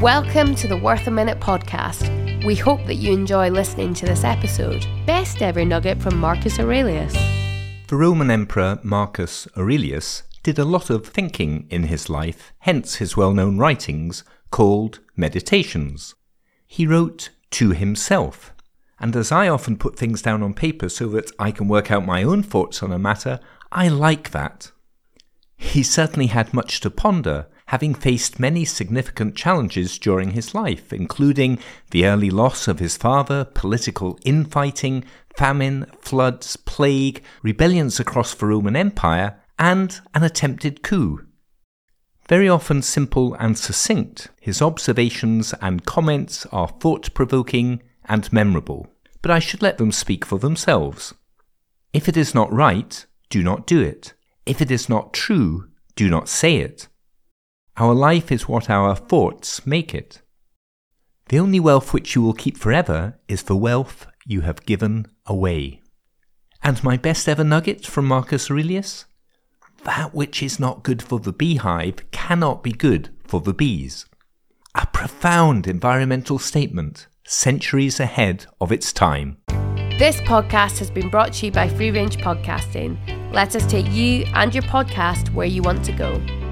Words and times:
Welcome 0.00 0.56
to 0.56 0.66
the 0.66 0.76
Worth 0.76 1.06
a 1.06 1.10
Minute 1.10 1.38
podcast. 1.38 2.44
We 2.44 2.56
hope 2.56 2.84
that 2.86 2.96
you 2.96 3.12
enjoy 3.12 3.48
listening 3.48 3.94
to 3.94 4.04
this 4.04 4.24
episode. 4.24 4.84
Best 5.06 5.40
ever 5.40 5.64
nugget 5.64 6.02
from 6.02 6.18
Marcus 6.18 6.58
Aurelius. 6.58 7.14
The 7.86 7.96
Roman 7.96 8.30
Emperor 8.30 8.80
Marcus 8.82 9.46
Aurelius 9.56 10.24
did 10.42 10.58
a 10.58 10.64
lot 10.64 10.90
of 10.90 11.06
thinking 11.06 11.66
in 11.70 11.84
his 11.84 12.10
life, 12.10 12.52
hence 12.58 12.96
his 12.96 13.16
well 13.16 13.32
known 13.32 13.56
writings 13.56 14.24
called 14.50 14.98
Meditations. 15.16 16.16
He 16.66 16.86
wrote 16.86 17.30
to 17.52 17.70
himself. 17.70 18.52
And 18.98 19.14
as 19.14 19.30
I 19.30 19.48
often 19.48 19.78
put 19.78 19.96
things 19.96 20.20
down 20.22 20.42
on 20.42 20.54
paper 20.54 20.88
so 20.88 21.06
that 21.10 21.30
I 21.38 21.50
can 21.50 21.68
work 21.68 21.90
out 21.90 22.04
my 22.04 22.24
own 22.24 22.42
thoughts 22.42 22.82
on 22.82 22.92
a 22.92 22.98
matter, 22.98 23.38
I 23.70 23.88
like 23.88 24.32
that. 24.32 24.72
He 25.56 25.82
certainly 25.82 26.26
had 26.26 26.52
much 26.52 26.80
to 26.80 26.90
ponder 26.90 27.46
having 27.66 27.94
faced 27.94 28.38
many 28.38 28.64
significant 28.64 29.34
challenges 29.34 29.98
during 29.98 30.32
his 30.32 30.54
life, 30.54 30.92
including 30.92 31.58
the 31.90 32.06
early 32.06 32.30
loss 32.30 32.68
of 32.68 32.78
his 32.78 32.96
father, 32.96 33.44
political 33.44 34.18
infighting, 34.24 35.04
famine, 35.36 35.86
floods, 35.98 36.56
plague, 36.56 37.22
rebellions 37.42 37.98
across 37.98 38.34
the 38.34 38.46
Roman 38.46 38.76
Empire, 38.76 39.40
and 39.58 40.00
an 40.14 40.22
attempted 40.22 40.82
coup. 40.82 41.26
Very 42.28 42.48
often 42.48 42.80
simple 42.80 43.34
and 43.34 43.58
succinct, 43.58 44.28
his 44.40 44.62
observations 44.62 45.52
and 45.60 45.84
comments 45.84 46.46
are 46.46 46.68
thought 46.68 47.12
provoking 47.14 47.82
and 48.06 48.32
memorable, 48.32 48.86
but 49.20 49.30
I 49.30 49.38
should 49.38 49.62
let 49.62 49.78
them 49.78 49.92
speak 49.92 50.24
for 50.24 50.38
themselves. 50.38 51.14
If 51.92 52.08
it 52.08 52.16
is 52.16 52.34
not 52.34 52.52
right, 52.52 53.04
do 53.28 53.42
not 53.42 53.66
do 53.66 53.80
it. 53.80 54.14
If 54.46 54.60
it 54.60 54.70
is 54.70 54.88
not 54.88 55.12
true, 55.12 55.68
do 55.96 56.08
not 56.08 56.28
say 56.28 56.56
it. 56.56 56.88
Our 57.76 57.92
life 57.92 58.30
is 58.30 58.48
what 58.48 58.70
our 58.70 58.94
thoughts 58.94 59.66
make 59.66 59.94
it. 59.94 60.22
The 61.28 61.40
only 61.40 61.58
wealth 61.58 61.92
which 61.92 62.14
you 62.14 62.22
will 62.22 62.32
keep 62.32 62.56
forever 62.56 63.18
is 63.26 63.42
the 63.42 63.56
wealth 63.56 64.06
you 64.24 64.42
have 64.42 64.64
given 64.64 65.06
away. 65.26 65.82
And 66.62 66.82
my 66.84 66.96
best 66.96 67.28
ever 67.28 67.42
nugget 67.42 67.84
from 67.84 68.06
Marcus 68.06 68.48
Aurelius? 68.48 69.06
That 69.82 70.14
which 70.14 70.40
is 70.40 70.60
not 70.60 70.84
good 70.84 71.02
for 71.02 71.18
the 71.18 71.32
beehive 71.32 72.08
cannot 72.12 72.62
be 72.62 72.70
good 72.70 73.10
for 73.24 73.40
the 73.40 73.52
bees. 73.52 74.06
A 74.76 74.86
profound 74.86 75.66
environmental 75.66 76.38
statement, 76.38 77.08
centuries 77.26 77.98
ahead 77.98 78.46
of 78.60 78.70
its 78.70 78.92
time. 78.92 79.38
This 79.98 80.20
podcast 80.20 80.78
has 80.78 80.92
been 80.92 81.10
brought 81.10 81.32
to 81.34 81.46
you 81.46 81.52
by 81.52 81.68
Free 81.68 81.90
Range 81.90 82.16
Podcasting. 82.18 83.32
Let 83.32 83.56
us 83.56 83.66
take 83.66 83.90
you 83.90 84.24
and 84.34 84.54
your 84.54 84.64
podcast 84.64 85.34
where 85.34 85.46
you 85.46 85.62
want 85.62 85.84
to 85.86 85.92
go. 85.92 86.43